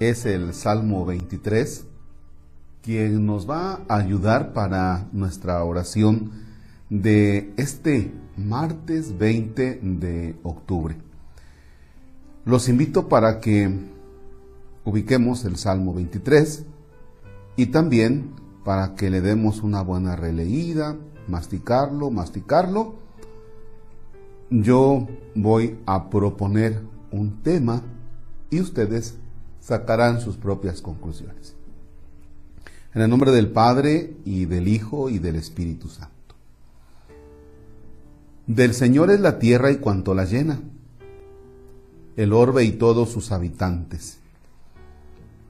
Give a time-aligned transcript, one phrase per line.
[0.00, 1.84] es el Salmo 23,
[2.82, 6.30] quien nos va a ayudar para nuestra oración
[6.88, 10.96] de este martes 20 de octubre.
[12.44, 13.70] Los invito para que
[14.84, 16.64] ubiquemos el Salmo 23
[17.56, 18.30] y también
[18.64, 22.94] para que le demos una buena releída, masticarlo, masticarlo.
[24.50, 26.80] Yo voy a proponer
[27.10, 27.82] un tema
[28.50, 29.18] y ustedes
[29.60, 31.54] sacarán sus propias conclusiones.
[32.94, 36.34] En el nombre del Padre y del Hijo y del Espíritu Santo.
[38.46, 40.60] Del Señor es la tierra y cuanto la llena,
[42.16, 44.18] el orbe y todos sus habitantes.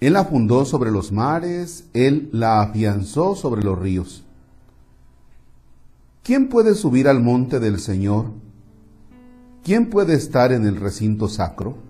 [0.00, 4.24] Él la fundó sobre los mares, Él la afianzó sobre los ríos.
[6.22, 8.32] ¿Quién puede subir al monte del Señor?
[9.62, 11.89] ¿Quién puede estar en el recinto sacro?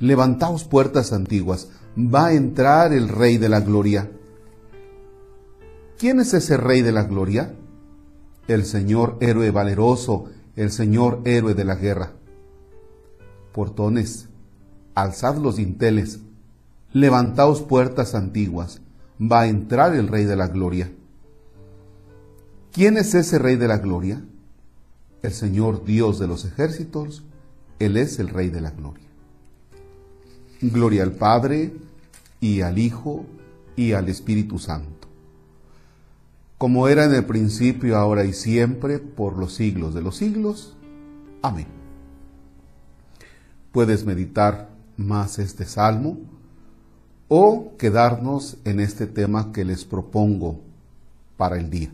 [0.00, 4.10] Levantaos puertas antiguas, va a entrar el Rey de la Gloria.
[5.98, 7.54] ¿Quién es ese Rey de la Gloria?
[8.48, 12.12] El Señor héroe valeroso, el Señor héroe de la guerra.
[13.52, 14.28] Portones,
[14.94, 16.18] alzad los dinteles,
[16.92, 18.80] levantaos puertas antiguas,
[19.20, 20.90] va a entrar el Rey de la Gloria.
[22.72, 24.24] ¿Quién es ese Rey de la Gloria?
[25.22, 27.22] El Señor Dios de los ejércitos,
[27.78, 29.13] Él es el Rey de la Gloria.
[30.70, 31.72] Gloria al Padre
[32.40, 33.24] y al Hijo
[33.76, 35.08] y al Espíritu Santo,
[36.58, 40.76] como era en el principio, ahora y siempre, por los siglos de los siglos.
[41.42, 41.66] Amén.
[43.72, 46.18] Puedes meditar más este salmo
[47.28, 50.60] o quedarnos en este tema que les propongo
[51.36, 51.92] para el día.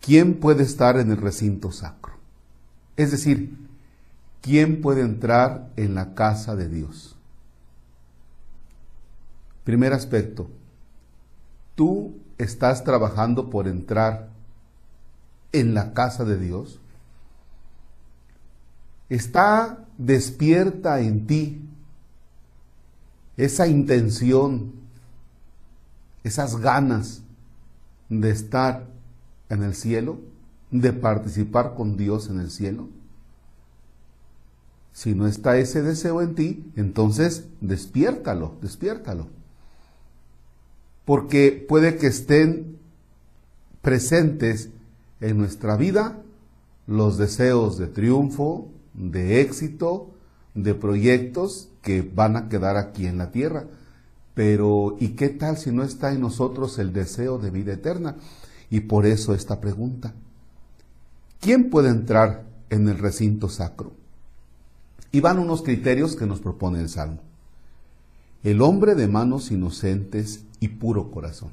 [0.00, 2.14] ¿Quién puede estar en el recinto sacro?
[2.96, 3.56] Es decir,
[4.44, 7.16] ¿quién puede entrar en la casa de Dios?
[9.64, 10.50] Primer aspecto,
[11.74, 14.28] tú estás trabajando por entrar
[15.52, 16.78] en la casa de Dios.
[19.08, 21.66] Está despierta en ti
[23.38, 24.74] esa intención,
[26.22, 27.22] esas ganas
[28.10, 28.88] de estar
[29.48, 30.18] en el cielo,
[30.70, 32.90] de participar con Dios en el cielo.
[34.94, 39.26] Si no está ese deseo en ti, entonces despiértalo, despiértalo.
[41.04, 42.78] Porque puede que estén
[43.82, 44.70] presentes
[45.20, 46.22] en nuestra vida
[46.86, 50.10] los deseos de triunfo, de éxito,
[50.54, 53.64] de proyectos que van a quedar aquí en la tierra.
[54.32, 58.14] Pero ¿y qué tal si no está en nosotros el deseo de vida eterna?
[58.70, 60.14] Y por eso esta pregunta.
[61.40, 64.03] ¿Quién puede entrar en el recinto sacro?
[65.14, 67.20] Y van unos criterios que nos propone el Salmo.
[68.42, 71.50] El hombre de manos inocentes y puro corazón.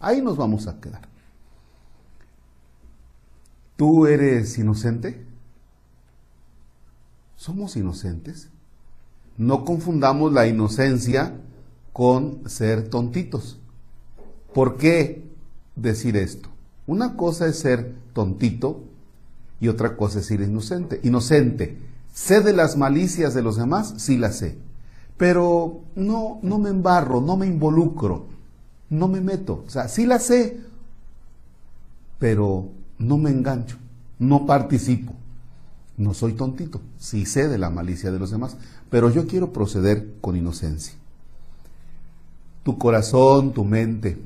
[0.00, 1.02] Ahí nos vamos a quedar.
[3.76, 5.24] ¿Tú eres inocente?
[7.36, 8.48] ¿Somos inocentes?
[9.36, 11.36] No confundamos la inocencia
[11.92, 13.60] con ser tontitos.
[14.52, 15.30] ¿Por qué
[15.76, 16.48] decir esto?
[16.88, 18.82] Una cosa es ser tontito
[19.60, 20.98] y otra cosa es ser inocente.
[21.04, 23.94] Inocente ¿Sé de las malicias de los demás?
[23.98, 24.58] Sí las sé.
[25.16, 28.26] Pero no, no me embarro, no me involucro,
[28.88, 29.64] no me meto.
[29.66, 30.60] O sea, sí las sé,
[32.18, 32.68] pero
[32.98, 33.76] no me engancho,
[34.18, 35.12] no participo.
[35.96, 38.56] No soy tontito, sí sé de la malicia de los demás,
[38.88, 40.94] pero yo quiero proceder con inocencia.
[42.62, 44.18] Tu corazón, tu mente,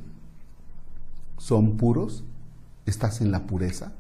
[1.36, 2.22] ¿son puros?
[2.86, 3.92] ¿Estás en la pureza?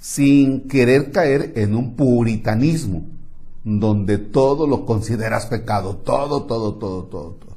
[0.00, 3.04] Sin querer caer en un puritanismo,
[3.62, 7.56] donde todo lo consideras pecado, todo, todo, todo, todo, todo.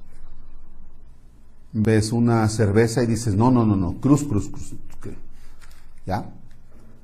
[1.71, 4.75] Ves una cerveza y dices, no, no, no, no, cruz, cruz, cruz.
[6.05, 6.29] ¿Ya?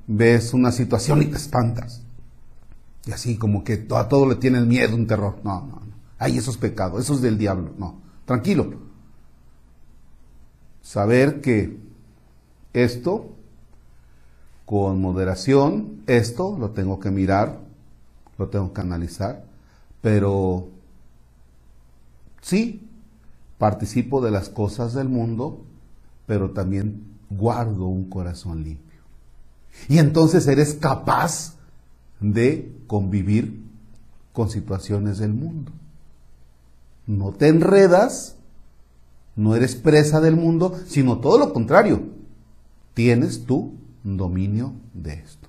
[0.06, 2.02] Ves una situación y te espantas.
[3.06, 5.38] Y así como que a todo le tienes miedo, un terror.
[5.42, 5.94] No, no, no.
[6.18, 7.72] Ay, eso es pecado, eso es del diablo.
[7.78, 8.74] No, tranquilo.
[10.82, 11.78] Saber que
[12.74, 13.36] esto
[14.70, 16.02] con moderación.
[16.06, 17.58] Esto lo tengo que mirar,
[18.38, 19.44] lo tengo que analizar,
[20.00, 20.68] pero
[22.40, 22.88] Sí,
[23.58, 25.60] participo de las cosas del mundo,
[26.26, 29.00] pero también guardo un corazón limpio.
[29.88, 31.54] Y entonces eres capaz
[32.20, 33.62] de convivir
[34.32, 35.72] con situaciones del mundo.
[37.06, 38.36] No te enredas,
[39.36, 42.02] no eres presa del mundo, sino todo lo contrario.
[42.94, 43.74] Tienes tu
[44.04, 45.48] dominio de esto.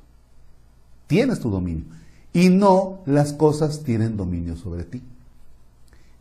[1.07, 1.85] Tienes tu dominio.
[2.33, 5.03] Y no las cosas tienen dominio sobre ti.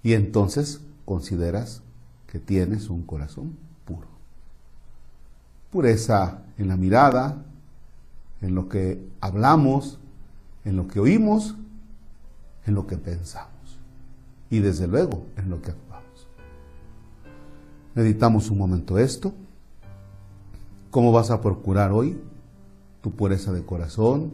[0.03, 1.83] Y entonces consideras
[2.27, 4.09] que tienes un corazón puro.
[5.71, 7.45] Pureza en la mirada,
[8.41, 9.99] en lo que hablamos,
[10.65, 11.55] en lo que oímos,
[12.67, 13.79] en lo que pensamos
[14.51, 16.27] y desde luego en lo que actuamos.
[17.95, 19.33] Meditamos un momento esto.
[20.91, 22.21] ¿Cómo vas a procurar hoy
[23.01, 24.33] tu pureza de corazón?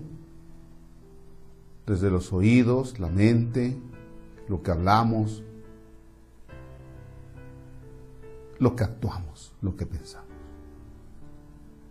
[1.86, 3.76] Desde los oídos, la mente,
[4.48, 5.44] lo que hablamos,
[8.58, 10.30] lo que actuamos, lo que pensamos.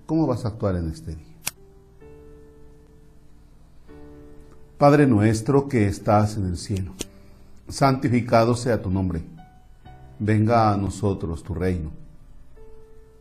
[0.07, 1.35] ¿Cómo vas a actuar en este día?
[4.79, 6.91] Padre nuestro que estás en el cielo,
[7.69, 9.23] santificado sea tu nombre,
[10.19, 11.91] venga a nosotros tu reino,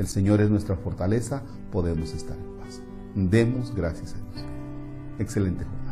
[0.00, 2.80] El Señor es nuestra fortaleza, podemos estar en paz.
[3.14, 4.46] Demos gracias a Dios.
[5.18, 5.89] Excelente jornada.